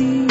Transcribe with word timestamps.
erratia 0.00 0.27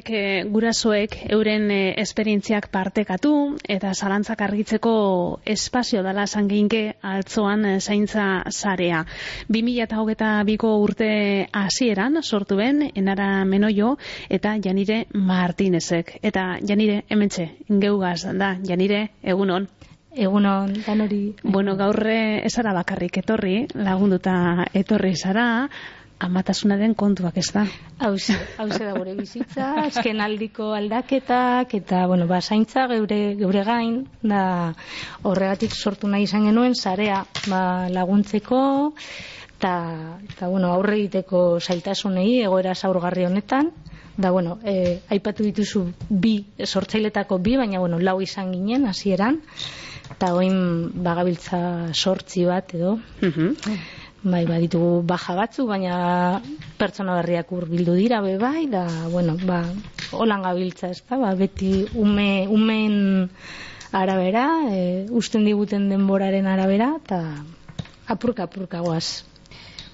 Amek 0.00 0.10
e, 0.16 0.44
gurasoek 0.48 1.14
euren 1.28 1.66
e, 1.68 1.92
esperientziak 2.00 2.70
partekatu 2.72 3.32
eta 3.68 3.90
zalantzak 3.92 4.40
argitzeko 4.46 4.92
espazio 5.44 6.00
dela 6.02 6.24
sangeinke 6.26 6.94
altzoan 7.04 7.66
e, 7.68 7.74
zaintza 7.80 8.46
sarea. 8.48 9.02
2022ko 9.52 10.70
urte 10.80 11.10
hasieran 11.52 12.16
sortu 12.22 12.56
ben 12.56 12.86
enara 12.94 13.44
menoio 13.44 13.98
eta 14.30 14.56
janire 14.56 15.04
martinezek. 15.12 16.16
Eta 16.22 16.56
janire 16.64 17.02
hementxe, 17.10 17.50
geugaz 17.68 18.24
da, 18.32 18.54
janire 18.64 19.10
egunon. 19.20 19.68
Egunon, 20.16 20.72
danori. 20.86 21.36
Bueno, 21.44 21.76
gaurre 21.76 22.40
esara 22.46 22.72
bakarrik 22.72 23.20
etorri, 23.20 23.66
lagunduta 23.74 24.64
etorri 24.72 25.12
zara, 25.14 25.68
amatasunaren 26.20 26.94
kontuak 26.94 27.38
ez 27.40 27.48
da. 27.54 27.64
Hauze, 28.04 28.36
hauze 28.60 28.84
da 28.84 28.92
gure 28.96 29.14
bizitza, 29.16 29.72
azken 29.86 30.20
aldiko 30.20 30.70
aldaketak, 30.76 31.74
eta, 31.80 32.04
bueno, 32.10 32.26
ba, 32.28 32.40
zaintza 32.40 32.86
geure, 32.92 33.20
geure 33.40 33.64
gain, 33.64 34.02
da 34.22 34.42
horregatik 35.24 35.74
sortu 35.74 36.10
nahi 36.12 36.28
izan 36.28 36.44
genuen, 36.50 36.76
zarea 36.76 37.22
ba, 37.48 37.62
laguntzeko, 37.92 38.62
eta, 39.56 39.74
eta, 40.28 40.48
bueno, 40.48 40.74
aurre 40.76 40.98
egiteko 40.98 41.44
zailtasunei, 41.60 42.42
egoera 42.44 42.74
zaurgarri 42.74 43.24
honetan, 43.28 43.72
da, 44.20 44.30
bueno, 44.30 44.58
e, 44.64 45.00
aipatu 45.08 45.46
dituzu 45.46 45.86
bi, 46.10 46.34
sortzailetako 46.64 47.40
bi, 47.40 47.56
baina, 47.56 47.80
bueno, 47.80 47.98
lau 47.98 48.18
izan 48.20 48.52
ginen, 48.52 48.84
hasieran, 48.90 49.40
eta 50.10 50.34
oin 50.36 50.92
bagabiltza 51.00 51.94
sortzi 51.94 52.44
bat, 52.44 52.74
edo, 52.76 52.98
Mhm. 53.22 53.56
Bai, 54.20 54.42
baditugu 54.44 55.00
baja 55.08 55.32
batzu, 55.32 55.64
baina 55.64 56.42
pertsona 56.76 57.14
berriak 57.22 57.48
hurbildu 57.56 57.94
dira 57.96 58.18
be 58.20 58.34
bai, 58.36 58.66
da, 58.68 58.82
bueno, 59.08 59.32
ba, 59.48 59.62
holan 60.12 60.42
gabiltza, 60.44 60.90
ez 60.92 61.00
da, 61.08 61.16
ba, 61.16 61.30
beti 61.34 61.86
ume, 61.96 62.44
umen 62.52 63.30
arabera, 63.96 64.42
e, 64.68 65.06
usten 65.08 65.46
diguten 65.48 65.86
denboraren 65.88 66.44
arabera, 66.52 66.90
eta 67.00 67.20
apurka 68.12 68.44
apurka 68.44 68.82
goaz. 68.84 69.24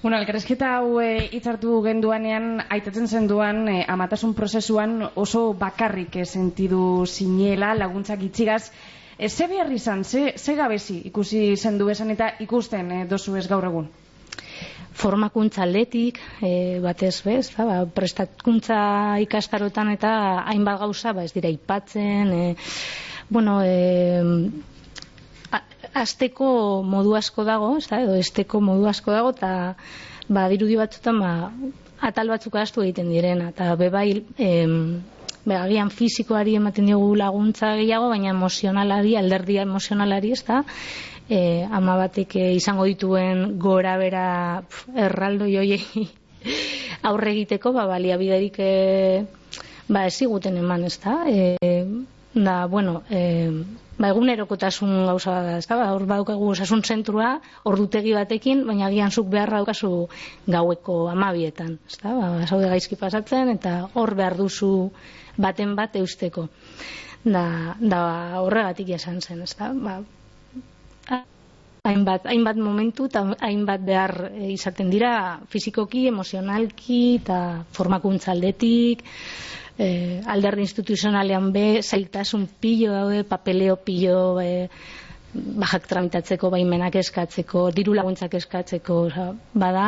Bueno, 0.01 0.17
elkarrezketa 0.19 0.73
hau 0.81 0.99
e, 0.99 1.29
hitzartu 1.31 1.77
genduanean, 1.85 2.65
aitatzen 2.67 3.07
zenduan, 3.07 3.61
e, 3.71 3.85
amatasun 3.87 4.33
prozesuan 4.35 5.05
oso 5.15 5.53
bakarrik 5.53 6.17
e, 6.19 6.25
sentidu 6.25 7.05
sinela, 7.07 7.71
laguntzak 7.79 8.27
itxigaz, 8.27 8.73
e, 9.17 9.29
ze 9.29 9.47
behar 9.47 9.71
izan, 9.71 10.03
ze, 10.03 10.33
ze 10.35 10.57
gabezi 10.59 10.99
ikusi 11.13 11.55
zendu 11.55 11.87
esan 11.95 12.11
eta 12.11 12.33
ikusten 12.43 12.91
e, 12.91 13.01
dozu 13.07 13.37
ez 13.39 13.47
gaur 13.47 13.71
egun? 13.71 13.87
Formakuntza 14.97 15.61
aldetik, 15.61 16.17
e, 16.41 16.79
batez 16.81 17.19
bez, 17.25 17.51
ba, 17.57 17.83
prestakuntza 17.85 18.77
ikastarotan 19.21 19.91
eta 19.93 20.11
hainbat 20.49 20.79
gauza, 20.81 21.13
ba, 21.13 21.25
ez 21.27 21.33
dira 21.35 21.51
ipatzen, 21.53 22.31
e, 22.33 22.55
bueno, 23.29 23.59
e, 23.61 24.23
a- 25.53 25.63
asteko 26.01 26.47
modu 26.83 27.13
asko 27.19 27.45
dago, 27.45 27.75
ez 27.77 27.85
da, 27.91 28.01
edo 28.07 28.15
esteko 28.17 28.61
modu 28.61 28.87
asko 28.89 29.13
dago, 29.13 29.35
eta 29.37 29.51
ba, 30.29 30.47
dirudi 30.49 30.79
batzutan, 30.81 31.21
ba, 31.21 31.51
atal 32.09 32.33
batzuk 32.33 32.57
astu 32.61 32.81
egiten 32.85 33.13
direna, 33.13 33.51
eta 33.53 33.75
bebai, 33.79 34.23
em, 34.37 35.03
agian 35.55 35.89
fizikoari 35.89 36.55
ematen 36.59 36.89
diogu 36.89 37.15
laguntza 37.15 37.75
gehiago, 37.79 38.09
baina 38.09 38.33
emozionalari, 38.33 39.15
alderdia 39.15 39.63
emozionalari, 39.63 40.33
ez 40.35 40.43
da, 40.47 40.63
e, 41.29 41.65
ama 41.71 41.95
batek 42.03 42.35
e, 42.35 42.51
izango 42.57 42.87
dituen 42.89 43.57
gora 43.59 43.97
bera 44.01 44.27
pf, 44.67 44.89
erraldo 45.07 45.47
joiei 45.47 46.07
aurre 47.09 47.31
egiteko, 47.35 47.73
ba, 47.75 47.87
baliabiderik 47.87 48.59
e, 48.59 48.71
ba, 49.87 50.05
ez 50.07 50.15
ziguten 50.17 50.57
eman, 50.59 50.85
ez 50.87 50.97
da, 51.03 51.19
e, 51.31 51.55
da, 52.45 52.65
bueno, 52.67 53.03
e, 53.09 53.49
ba, 53.97 54.09
egunerokotasun 54.09 54.93
gauza 55.05 55.35
da, 55.43 55.57
ez 55.57 55.67
da, 55.67 55.77
ba, 55.79 55.91
hor 55.95 56.05
badaukagu 56.09 56.51
osasun 56.53 56.83
zentrua, 56.83 57.37
ordutegi 57.69 58.13
batekin, 58.17 58.65
baina 58.67 58.87
agian 58.87 59.11
zuk 59.11 59.29
beharra 59.33 59.61
daukazu 59.61 60.07
gaueko 60.47 61.07
amabietan, 61.13 61.77
ez 61.89 62.01
da, 62.03 62.13
ba, 62.17 62.29
zaude 62.45 62.69
gaizki 62.73 62.99
pasatzen, 62.99 63.53
eta 63.55 63.77
hor 63.93 64.15
behar 64.15 64.37
duzu 64.37 64.91
baten 65.37 65.75
bat 65.75 65.95
eusteko. 65.95 66.47
Da, 67.27 67.75
da 67.81 68.01
horregatik 68.43 68.93
esan 68.95 69.19
zen, 69.21 69.41
ez 69.43 69.55
da, 69.59 69.73
ba, 69.73 69.99
hainbat, 71.87 72.27
hainbat 72.27 72.59
momentu 72.59 73.07
eta 73.07 73.23
hainbat 73.47 73.83
behar 73.87 74.13
e, 74.31 74.51
izaten 74.53 74.91
dira 74.91 75.11
fizikoki, 75.51 76.07
emozionalki 76.11 77.01
eta 77.21 77.39
formakuntza 77.75 78.33
aldetik, 78.33 79.03
e, 79.77 80.21
alderdi 80.25 80.65
instituzionalean 80.65 81.51
be, 81.53 81.81
zailtasun 81.81 82.47
pilo 82.59 82.93
daude, 82.93 83.23
papeleo 83.23 83.77
pilo, 83.77 84.39
e, 84.41 84.69
bajak 85.33 85.87
tramitatzeko, 85.87 86.49
baimenak 86.53 86.97
eskatzeko, 87.01 87.69
diru 87.75 87.93
laguntzak 87.97 88.33
eskatzeko, 88.39 88.99
oza, 89.09 89.29
bada 89.53 89.87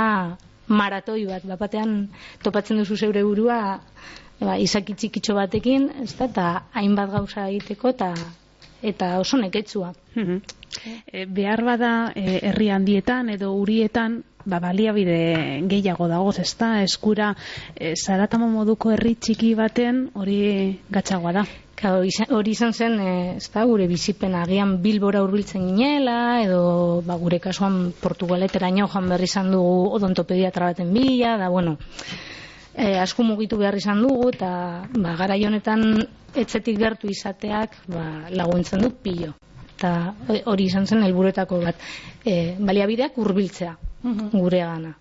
maratoi 0.70 1.24
bat, 1.26 1.46
bat 1.50 1.60
batean 1.60 1.96
topatzen 2.44 2.78
duzu 2.78 2.98
zeure 2.98 3.24
burua 3.26 3.80
ba, 4.40 4.58
izaki 4.62 4.94
txikitxo 4.94 5.36
batekin, 5.38 5.90
ez 6.04 6.14
da, 6.14 6.28
eta 6.30 6.48
hainbat 6.78 7.16
gauza 7.16 7.48
egiteko, 7.50 7.96
eta 7.96 8.14
eta 8.82 9.18
oso 9.20 9.38
neketsua. 9.38 9.94
Mhm. 10.16 10.38
E, 11.12 11.26
behar 11.26 11.64
bada 11.66 12.14
e, 12.16 12.40
herri 12.52 12.70
handietan 12.72 13.30
edo 13.34 13.52
urietan 13.58 14.22
ba, 14.50 14.60
baliabide 14.60 15.62
gehiago 15.70 16.10
dagoz, 16.12 16.40
ezta 16.44 16.82
eskura 16.84 17.34
e, 17.76 17.94
zaratamo 17.96 18.50
moduko 18.52 18.92
herri 18.96 19.16
txiki 19.16 19.56
baten 19.56 20.08
hori 20.16 20.40
gatzagoa 20.92 21.36
da. 21.42 21.48
Izan- 21.80 22.34
hori 22.36 22.52
izan 22.52 22.74
zen, 22.74 23.00
eh, 23.00 23.36
ez 23.38 23.48
da, 23.54 23.64
gure 23.64 23.88
bizipen 23.88 24.36
agian 24.36 24.82
bilbora 24.84 25.22
hurbiltzen 25.24 25.64
ginela, 25.70 26.42
edo 26.44 27.02
ba, 27.08 27.16
gure 27.16 27.40
kasuan 27.40 27.94
Portugaleteraino 28.02 28.88
joan 28.92 29.08
berri 29.08 29.30
izan 29.30 29.52
dugu 29.52 29.94
odontopediatra 29.96 30.74
baten 30.74 30.92
bila, 30.94 31.38
da, 31.38 31.48
bueno, 31.48 31.78
e, 32.76 32.98
asko 33.00 33.24
mugitu 33.24 33.58
behar 33.58 33.78
izan 33.80 34.02
dugu, 34.04 34.30
eta 34.34 34.52
ba, 34.92 35.16
gara 35.16 35.40
honetan 35.48 36.06
etzetik 36.36 36.78
gertu 36.78 37.08
izateak 37.08 37.78
ba, 37.88 38.28
laguntzen 38.30 38.82
du 38.84 38.92
pilo. 38.92 39.34
Eta 39.78 40.14
hori 40.46 40.66
izan 40.66 40.86
zen 40.86 41.04
helburuetako 41.04 41.62
bat, 41.64 41.76
e, 42.26 42.56
baliabideak 42.60 43.16
hurbiltzea 43.16 43.78
gure 44.04 44.64
gana. 44.64 44.96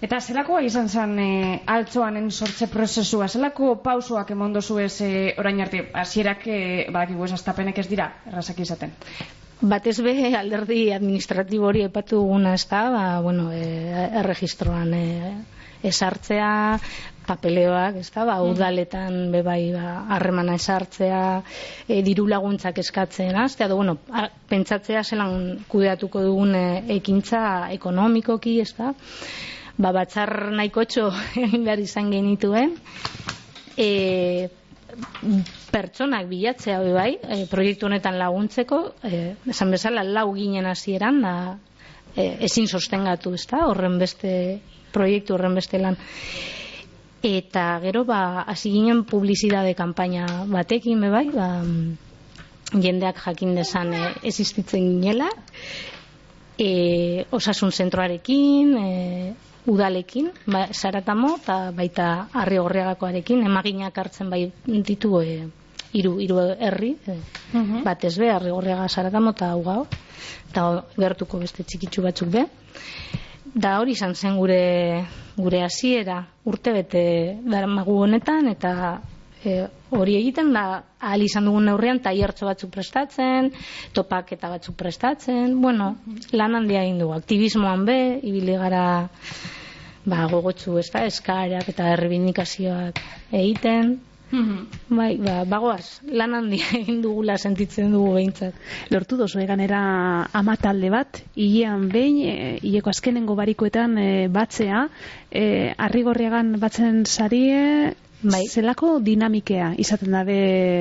Eta 0.00 0.16
zelakoa 0.20 0.62
izan 0.64 0.88
zen 0.88 1.18
e, 1.20 1.32
altzoanen 1.68 2.30
sortze 2.30 2.70
prozesua, 2.72 3.28
zelako 3.28 3.74
pausoak 3.84 4.30
emon 4.32 4.54
dozu 4.56 4.78
ez 4.80 4.94
e, 5.04 5.10
orain 5.38 5.60
arte, 5.60 5.82
hasierak 5.92 6.46
e, 6.48 6.60
badakigu 6.88 7.26
ez 7.26 7.34
astapenek 7.36 7.82
ez 7.82 7.86
dira, 7.90 8.06
errazak 8.30 8.62
izaten. 8.64 8.94
Batez 9.60 9.98
be 10.00 10.14
alderdi 10.38 10.86
administratibo 10.96 11.68
hori 11.68 11.84
epatu 11.84 12.22
duguna 12.22 12.54
ez 12.56 12.64
da, 12.70 12.86
ba, 12.94 13.04
bueno, 13.20 13.50
e, 13.52 13.66
erregistroan 14.22 14.94
e, 14.96 15.04
esartzea, 15.86 16.78
papeleoak, 17.30 18.00
ez 18.00 18.08
da, 18.14 18.24
ba, 18.26 18.38
udaletan 18.42 19.30
be 19.32 19.42
bai 19.46 19.70
ba, 19.74 20.04
harremana 20.16 20.56
esartzea, 20.58 21.22
e, 21.86 22.00
diru 22.06 22.26
laguntzak 22.30 22.80
eskatzen, 22.82 23.36
aztea, 23.38 23.68
edo, 23.68 23.78
bueno, 23.80 23.98
a, 24.10 24.26
pentsatzea 24.50 25.04
zelan 25.04 25.64
kudeatuko 25.70 26.24
dugun 26.26 26.56
e, 26.58 26.66
ekintza 26.96 27.42
ekonomikoki, 27.76 28.58
ez 28.64 28.72
da, 28.78 28.94
ba, 29.78 29.92
batzar 29.96 30.50
nahikotxo 30.56 31.10
egin 31.44 31.66
behar 31.68 31.84
izan 31.84 32.10
genituen, 32.12 32.74
e, 33.78 34.48
pertsonak 35.70 36.26
bilatzea 36.26 36.80
hori 36.80 36.92
bai, 36.96 37.10
e, 37.22 37.44
proiektu 37.50 37.86
honetan 37.86 38.18
laguntzeko, 38.18 38.82
e, 39.06 39.22
esan 39.54 39.70
bezala 39.76 40.02
lau 40.04 40.32
ginen 40.34 40.66
hasieran 40.66 41.22
da 41.22 41.34
e, 42.16 42.26
ezin 42.48 42.66
sostengatu, 42.66 43.34
ezta? 43.38 43.64
Horren 43.70 43.98
beste 44.02 44.32
proiektu 44.92 45.34
horren 45.34 45.54
beste 45.54 45.78
lan. 45.78 45.98
Eta 47.22 47.80
gero 47.82 48.04
ba 48.08 48.44
hasi 48.48 48.70
ginen 48.72 49.04
publizitate 49.04 49.74
kanpaina 49.76 50.26
batekin 50.48 51.00
bai, 51.00 51.28
ba 51.34 51.60
mm, 51.60 51.96
jendeak 52.80 53.20
jakin 53.26 53.54
desan 53.54 53.92
e, 53.94 54.02
existitzen 54.22 54.88
ginela. 55.00 55.28
E, 56.58 57.24
osasun 57.30 57.72
zentroarekin, 57.72 58.76
e, 58.76 59.34
udalekin, 59.66 60.30
ba, 60.46 60.66
saratamo 60.72 61.36
eta 61.36 61.56
baita 61.76 62.28
harri 62.32 62.58
horregakoarekin, 62.60 63.44
emaginak 63.48 63.96
hartzen 63.96 64.30
bai 64.30 64.46
ditu 64.66 65.20
e, 65.20 65.48
hiru 65.92 66.18
hiru 66.22 66.38
herri, 66.56 66.94
e, 67.06 67.16
batez 67.84 68.16
be 68.18 68.30
harri 68.30 68.52
horrega 68.54 68.88
saratamo 68.88 69.34
eta 69.36 69.54
ugao. 69.56 69.86
eta 70.50 70.84
gertuko 70.98 71.38
beste 71.38 71.64
txikitsu 71.64 72.02
batzuk 72.02 72.28
be. 72.28 72.46
Da 73.54 73.78
hori 73.80 73.96
izan 73.96 74.14
zen 74.14 74.36
gure 74.38 75.06
gure 75.40 75.62
hasiera 75.64 76.20
urte 76.44 76.72
bete 76.74 77.02
daramagu 77.42 77.96
honetan 78.04 78.48
eta 78.50 79.00
e, 79.44 79.64
hori 79.90 80.16
egiten 80.18 80.52
da 80.54 80.64
ahal 81.00 81.24
izan 81.24 81.48
dugun 81.48 81.66
neurrian 81.70 82.00
tailertxo 82.04 82.46
batzuk 82.46 82.70
prestatzen, 82.74 83.50
topaketa 83.96 84.50
batzuk 84.52 84.76
prestatzen, 84.76 85.56
bueno, 85.62 85.94
lan 86.32 86.58
handia 86.58 86.84
egin 86.84 87.00
dugu, 87.00 87.16
aktivismoan 87.16 87.86
be, 87.88 87.98
ibili 88.22 88.58
gara 88.60 88.84
ba, 90.04 90.26
gogotsu, 90.30 90.76
ez 90.78 90.88
da, 90.92 91.04
eskarak 91.08 91.72
eta 91.72 91.88
errebindikazioak 91.94 93.00
egiten, 93.32 93.96
Bai, 94.30 95.16
ba, 95.18 95.42
bagoaz, 95.44 96.00
lan 96.06 96.34
handia 96.38 96.66
egin 96.80 97.00
dugula 97.02 97.36
sentitzen 97.38 97.90
dugu 97.94 98.14
behintzat. 98.18 98.54
Lortu 98.94 99.18
dozu 99.18 99.42
eganera 99.42 99.80
ama 100.40 100.56
talde 100.56 100.90
bat, 100.94 101.22
hilean 101.34 101.88
behin, 101.90 102.20
e, 102.22 102.36
hileko 102.62 102.92
azkenengo 102.94 103.34
barikoetan 103.38 103.98
e, 103.98 104.10
batzea, 104.28 104.86
e, 105.30 105.44
arrigorriagan 105.88 106.56
batzen 106.62 107.04
sarie, 107.06 107.94
Bai. 108.22 108.44
zelako 108.46 108.98
dinamikea 109.00 109.74
izaten 109.80 110.12
dabe 110.12 110.40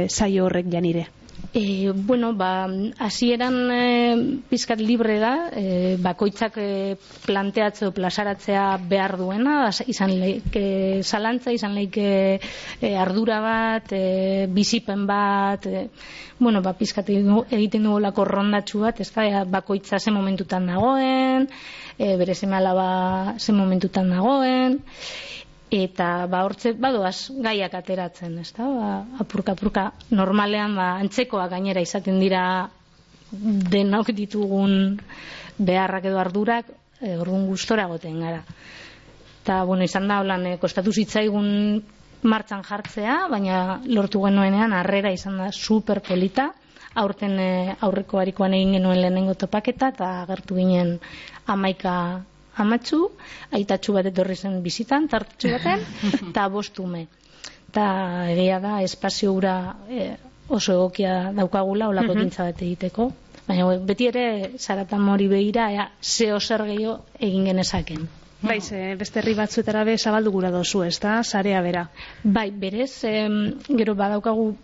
saio 0.09 0.45
horrek 0.45 0.69
janire? 0.73 1.07
E, 1.51 1.91
bueno, 1.95 2.33
ba, 2.33 2.69
hasieran 2.99 3.71
e, 3.73 4.39
pizkat 4.49 4.77
libre 4.79 5.17
da, 5.17 5.49
e, 5.49 5.97
bakoitzak 5.97 6.59
e, 6.61 6.97
planteatzeo 7.25 7.89
plasaratzea 7.89 8.77
behar 8.77 9.15
duena, 9.17 9.71
izan 9.89 10.13
leike 10.21 11.01
salantza, 11.01 11.49
izan 11.49 11.73
leike 11.73 12.37
e, 12.37 12.91
ardura 12.93 13.39
bat, 13.41 13.89
e, 13.97 14.45
bizipen 14.53 15.07
bat, 15.09 15.65
e, 15.65 15.87
bueno, 16.37 16.61
ba, 16.61 16.75
pizkat 16.77 17.09
egiten 17.09 17.89
dugu 17.89 17.97
lako 18.05 18.27
rondatxu 18.29 18.85
bat, 18.85 19.01
ez 19.01 19.09
da, 19.15 19.43
bakoitza 19.49 19.97
ze 19.97 20.13
momentutan 20.13 20.69
dagoen, 20.69 21.49
e, 21.97 22.13
bere 22.15 22.35
seme 22.35 22.61
alaba 22.61 23.33
ze 23.39 23.57
momentutan 23.57 24.13
dagoen, 24.13 24.83
eta 25.71 26.25
ba 26.25 26.43
hortze 26.45 26.73
badoaz 26.73 27.29
gaiak 27.45 27.73
ateratzen, 27.77 28.37
ezta? 28.41 28.65
Ba, 28.65 28.89
apurka 29.21 29.53
apurka 29.53 29.91
normalean 30.09 30.75
ba 30.75 30.95
antzekoa 30.97 31.47
gainera 31.47 31.81
izaten 31.81 32.19
dira 32.19 32.43
denok 33.31 34.11
ditugun 34.17 34.97
beharrak 35.59 36.05
edo 36.09 36.19
ardurak, 36.19 36.65
e, 37.01 37.15
orduan 37.17 37.45
gustora 37.47 37.85
goten 37.87 38.19
gara. 38.19 38.41
Eta, 39.43 39.63
bueno, 39.63 39.83
izan 39.83 40.07
da, 40.07 40.19
holan, 40.23 40.47
e, 40.47 40.57
kostatu 40.57 40.91
zitzaigun 40.91 41.83
martxan 42.23 42.63
jartzea, 42.63 43.27
baina 43.31 43.79
lortu 43.85 44.23
genuenean 44.25 44.73
harrera 44.73 45.11
izan 45.13 45.37
da 45.37 45.51
super 45.51 46.01
polita, 46.01 46.49
aurten 46.95 47.37
e, 47.39 47.51
aurreko 47.85 48.19
harikoan 48.19 48.57
egin 48.57 48.79
genuen 48.79 49.01
lehenengo 49.01 49.37
topaketa, 49.37 49.93
eta 49.93 50.09
agertu 50.23 50.57
ginen 50.57 50.97
amaika 51.45 51.93
amatxu, 52.57 53.11
aitatxu 53.51 53.93
bat 53.93 54.05
etorri 54.05 54.35
zen 54.35 54.61
bizitan, 54.63 55.07
tartxu 55.07 55.51
baten, 55.51 55.79
eta 56.31 56.47
bostume. 56.49 57.07
Eta 57.69 57.85
egia 58.33 58.59
da, 58.59 58.81
espazio 58.83 59.33
ura 59.33 59.75
e, 59.89 60.15
oso 60.49 60.73
egokia 60.73 61.31
daukagula, 61.37 61.87
olako 61.89 62.13
Mhm. 62.15 62.19
gintza 62.21 62.43
bat 62.43 62.61
egiteko. 62.61 63.11
Baina 63.47 63.65
beti 63.81 64.07
ere, 64.07 64.51
zaratan 64.57 65.01
mori 65.01 65.27
behira, 65.27 65.71
ea, 65.73 65.89
zeo 66.01 66.39
zer 66.39 66.63
gehiago 66.65 66.99
egin 67.19 67.45
genezaken. 67.45 68.07
Bai, 68.41 68.61
ze 68.61 68.95
beste 68.95 69.19
herri 69.19 69.33
batzuetara 69.35 69.83
be 69.83 69.97
zabaldu 69.97 70.31
gura 70.31 70.49
dozu, 70.51 70.83
ez 70.83 70.99
da, 70.99 71.23
sarea 71.23 71.61
bera. 71.61 71.89
Bai, 72.23 72.51
berez, 72.51 73.03
em, 73.03 73.53
gero 73.67 73.95
badaukagu 73.95 74.55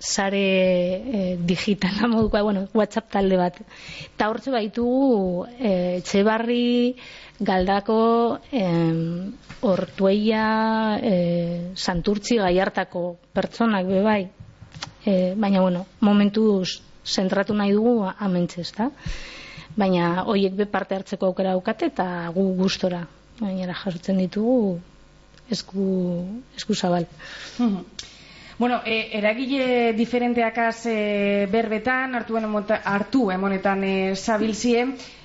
sare 0.00 0.40
e, 0.40 1.36
digitala 1.38 2.08
modukoa, 2.12 2.42
bueno, 2.42 2.68
WhatsApp 2.72 3.10
talde 3.12 3.36
bat. 3.36 3.60
Eta 4.08 4.30
hortze 4.32 4.50
baitugu 4.50 5.44
e, 5.58 6.00
etxebarri, 6.00 6.96
galdako, 7.38 8.40
em, 8.50 9.30
ortueia, 9.68 10.46
e, 11.04 11.14
santurtzi 11.76 12.40
gaiartako 12.40 13.04
pertsonak 13.36 13.86
be 13.86 14.00
bai. 14.02 14.22
E, 15.04 15.34
baina, 15.36 15.60
bueno, 15.60 15.84
momentuz 16.00 16.80
zentratu 17.04 17.54
nahi 17.54 17.76
dugu 17.76 18.08
amentxe, 18.08 18.64
ezta? 18.64 18.90
Baina 19.76 20.24
hoiek 20.24 20.56
be 20.56 20.66
parte 20.66 20.96
hartzeko 20.96 21.28
aukera 21.28 21.52
daukate 21.52 21.92
eta 21.92 22.06
gu 22.34 22.54
gustora. 22.56 23.04
Gainera 23.40 23.76
jasotzen 23.76 24.18
ditugu 24.20 24.80
esku, 25.50 25.84
esku 26.56 26.74
zabal. 26.74 27.06
Bueno, 28.60 28.82
e, 28.84 29.16
eragile 29.16 29.94
diferenteakaz 29.96 30.84
e, 30.84 31.46
berbetan, 31.48 32.12
hartu, 32.14 32.36
emota, 32.36 32.76
hartu 32.84 33.30
emonetan 33.32 33.80
e, 33.88 33.92
zabilzie, 34.14 34.82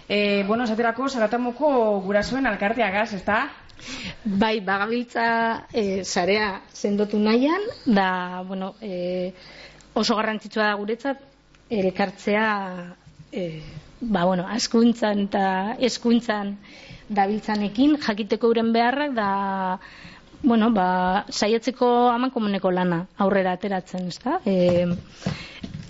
e, 0.08 0.46
bueno, 0.48 0.64
esaterako, 0.64 1.10
zaratamoko 1.10 2.00
gurasoen 2.06 2.48
alkarteagaz, 2.48 3.10
ez 3.18 3.26
da? 3.28 3.42
Bai, 4.24 4.62
bagabiltza 4.64 5.26
e, 5.74 6.06
sarea 6.06 6.62
sendotu 6.72 7.20
nahian, 7.20 7.68
da, 7.84 8.08
bueno, 8.48 8.72
e, 8.80 9.34
oso 9.92 10.16
garrantzitsua 10.16 10.70
da 10.70 10.80
guretzat, 10.80 11.28
elkartzea, 11.68 12.48
e, 13.36 13.50
ba, 14.00 14.24
bueno, 14.24 14.48
askuntzan 14.48 15.28
eta 15.28 15.46
eskuntzan 15.92 16.56
dabiltzanekin, 17.12 18.00
jakiteko 18.00 18.56
uren 18.56 18.72
beharrak, 18.72 19.12
da, 19.20 19.30
bueno, 20.46 20.70
ba, 20.72 21.26
saiatzeko 21.30 21.90
amankomuneko 22.14 22.72
lana 22.72 23.02
aurrera 23.18 23.56
ateratzen, 23.58 24.08
ezta? 24.14 24.40
E, 24.46 24.86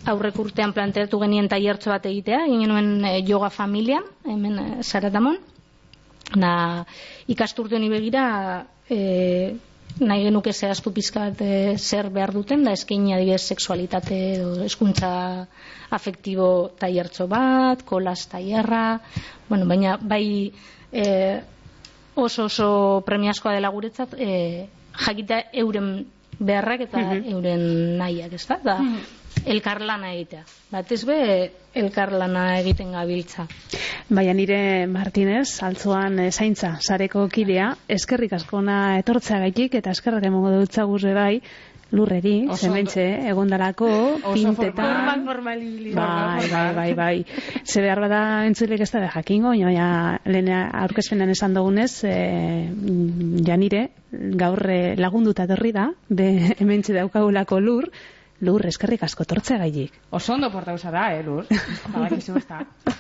aurrek 0.10 0.40
urtean 0.40 0.74
planteatu 0.74 1.20
genien 1.22 1.50
tailertxo 1.52 1.92
bat 1.92 2.08
egitea, 2.10 2.46
egin 2.48 2.66
genuen 2.66 2.90
e, 3.06 3.18
yoga 3.28 3.52
familian, 3.54 4.06
hemen 4.26 4.60
e, 4.62 4.68
Zaratamon, 4.84 5.38
na 6.40 6.52
ikasturte 7.32 7.78
honi 7.78 7.90
begira 7.92 8.26
e, 8.90 9.56
nahi 10.00 10.26
genuke 10.28 10.52
zehaztu 10.52 10.92
pizkat 10.92 11.42
e, 11.42 11.76
zer 11.78 12.10
behar 12.12 12.34
duten 12.36 12.64
da 12.66 12.74
eskaini 12.76 13.14
adibidez 13.16 13.44
sexualitate 13.54 14.18
edo 14.36 14.54
eskuntza 14.66 15.10
afektibo 15.96 16.48
tailertxo 16.80 17.28
bat, 17.32 17.84
kolas 17.88 18.26
tailerra, 18.32 19.00
bueno, 19.50 19.68
baina 19.70 19.98
bai 20.02 20.52
e, 20.92 21.06
oso 22.16 22.46
oso 22.46 23.04
premiazkoa 23.06 23.54
dela 23.54 23.70
guretzat 23.70 24.14
e, 24.18 24.68
jakita 25.06 25.44
euren 25.54 26.06
beharrak 26.40 26.82
eta 26.88 26.98
Mhm. 27.00 27.30
euren 27.34 27.98
nahiak, 27.98 28.34
ez 28.34 28.48
da? 28.48 28.58
da 28.64 28.80
elkarlana 29.46 30.14
egitea. 30.16 30.44
Batez 30.72 31.04
be, 31.06 31.52
elkarlana 31.76 32.60
egiten 32.62 32.92
gabiltza. 32.96 33.46
Baina 34.10 34.34
nire 34.34 34.88
Martinez, 34.88 35.62
altzoan 35.64 36.20
eh, 36.20 36.32
zaintza 36.32 36.78
sareko 36.82 37.28
kidea, 37.30 37.76
eskerrik 37.88 38.34
askona 38.34 38.98
etortzeagaitik 39.00 39.76
eta 39.76 39.92
eskerrak 39.92 40.24
emongo 40.26 40.52
dutza 40.52 40.84
guzre 40.84 41.14
bai, 41.14 41.42
lurreri, 41.92 42.48
zementxe, 42.56 43.04
egondalako, 43.30 43.88
Oso 44.18 44.34
pintetan... 44.34 45.26
formal 45.26 45.62
ibili. 45.62 45.94
Bai, 45.94 46.50
bai, 46.52 46.74
bai, 46.76 46.94
bai. 46.98 47.26
Ze 47.64 47.82
behar 47.82 48.02
bada 48.02 48.22
entzulek 48.48 48.82
ez 48.82 48.90
da 48.92 49.04
de 49.04 49.12
jakingo, 49.14 49.54
baina 49.54 50.20
lehen 50.26 50.50
aurkezpenan 50.56 51.30
esan 51.30 51.54
dugunez, 51.54 52.04
e, 52.04 52.18
janire, 53.46 53.90
gaur 54.12 54.62
eh, 54.70 54.96
lagunduta 54.98 55.46
etorri 55.46 55.72
da, 55.76 55.90
be 56.10 56.30
hementxe 56.60 56.96
daukagulako 56.98 57.60
lur, 57.60 57.90
lur 58.46 58.66
eskerrik 58.68 59.06
asko 59.08 59.26
tortzea 59.26 59.60
gailik. 59.62 59.94
Oso 60.12 60.34
ondo 60.34 60.52
portauza 60.52 60.92
da, 60.92 61.08
eh, 61.16 61.24
lur? 61.24 61.46
Badakizu 61.94 62.38
ez 62.42 62.46
da. 62.50 62.62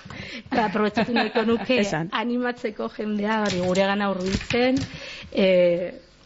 Eta 0.45 0.65
aprobetsatu 0.69 1.13
nahiko 1.15 1.43
nuke 1.47 1.79
Esan. 1.81 2.09
animatzeko 2.15 2.87
jendea 2.95 3.41
hori 3.43 3.61
gure 3.65 3.85
gana 3.89 4.09
hurbiltzen 4.11 4.79
e, 5.31 5.47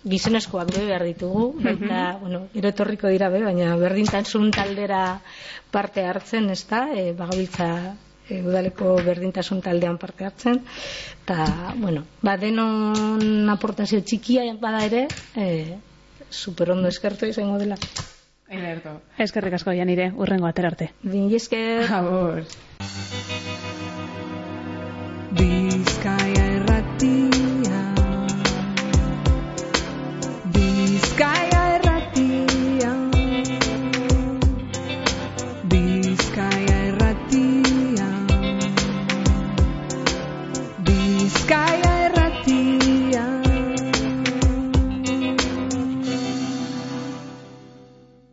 gizonezkoak 0.07 0.71
be 0.71 0.85
behar 0.87 1.03
ditugu 1.03 1.49
baita, 1.59 2.17
bueno, 2.21 2.45
gero 2.53 2.69
etorriko 2.71 3.09
dira 3.11 3.29
be, 3.29 3.41
baina 3.43 3.75
berdintasun 3.79 4.51
taldera 4.55 5.19
parte 5.71 6.05
hartzen, 6.07 6.49
ez 6.49 6.63
da, 6.69 6.85
e, 6.95 7.11
bagabiltza 7.17 7.69
e, 8.29 8.39
udaleko 8.41 8.95
berdintasun 9.03 9.61
taldean 9.65 9.97
parte 9.97 10.25
hartzen 10.25 10.61
eta, 11.23 11.73
bueno, 11.75 12.05
ba, 12.21 12.37
denon 12.37 13.49
aportazio 13.51 14.01
txikia 14.01 14.47
bada 14.61 14.85
ere 14.87 15.07
e, 15.35 15.49
super 16.29 16.71
ondo 16.71 16.87
eskertu 16.87 17.27
izango 17.27 17.59
dela 17.59 17.77
Ederto. 18.49 18.95
Eskerrik 19.21 19.59
asko 19.59 19.75
janire, 19.77 20.09
urrengo 20.17 20.47
aterarte. 20.49 20.89
Bin 21.03 21.29
esker 21.37 21.85
Agur. 21.93 22.41
Bizkaia 25.37 26.45
erratia 26.57 27.28